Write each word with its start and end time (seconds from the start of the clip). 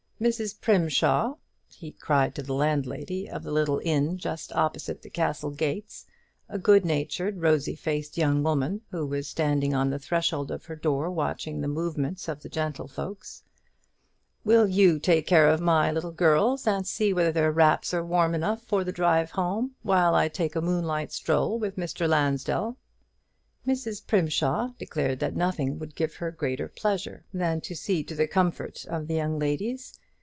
Mrs. 0.21 0.59
Primshaw," 0.61 1.37
he 1.67 1.93
cried 1.93 2.35
to 2.35 2.43
the 2.43 2.53
landlady 2.53 3.27
of 3.27 3.43
a 3.43 3.49
little 3.49 3.81
inn 3.83 4.19
just 4.19 4.53
opposite 4.53 5.01
the 5.01 5.09
castle 5.09 5.49
gates, 5.49 6.05
a 6.47 6.59
good 6.59 6.85
natured 6.85 7.41
rosy 7.41 7.73
faced 7.75 8.19
young 8.19 8.43
woman, 8.43 8.81
who 8.91 9.03
was 9.07 9.27
standing 9.27 9.73
on 9.73 9.89
the 9.89 9.97
threshold 9.97 10.51
of 10.51 10.65
her 10.65 10.75
door 10.75 11.09
watching 11.09 11.59
the 11.61 11.67
movements 11.67 12.27
of 12.27 12.43
the 12.43 12.49
gentlefolks, 12.49 13.41
"will 14.45 14.67
you 14.67 14.99
take 14.99 15.25
care 15.25 15.49
of 15.49 15.59
my 15.59 15.91
little 15.91 16.11
girls, 16.11 16.67
and 16.67 16.85
see 16.85 17.11
whether 17.11 17.31
their 17.31 17.51
wraps 17.51 17.91
are 17.91 18.05
warm 18.05 18.35
enough 18.35 18.61
for 18.63 18.83
the 18.83 18.91
drive 18.91 19.31
home, 19.31 19.71
while 19.81 20.13
I 20.13 20.27
take 20.29 20.55
a 20.55 20.61
moonlight 20.61 21.11
stroll 21.11 21.57
with 21.57 21.77
Mr. 21.77 22.07
Lansdell?" 22.07 22.77
Mrs. 23.65 24.05
Primshaw 24.05 24.77
declared 24.77 25.17
that 25.17 25.35
nothing 25.35 25.79
would 25.79 25.95
give 25.95 26.17
her 26.17 26.29
greater 26.29 26.67
pleasure 26.67 27.25
than 27.33 27.59
to 27.61 27.75
see 27.75 28.03
to 28.03 28.13
the 28.13 28.27
comfort 28.27 28.85
of 28.85 29.07
the 29.07 29.15
young 29.15 29.39
ladies. 29.39 29.97